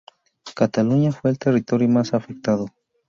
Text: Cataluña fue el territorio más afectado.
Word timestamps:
Cataluña 0.55 1.11
fue 1.11 1.29
el 1.29 1.37
territorio 1.37 1.87
más 1.87 2.15
afectado. 2.15 2.65